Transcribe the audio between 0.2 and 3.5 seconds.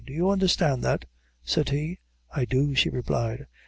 understand that?" said he. "I do," she replied.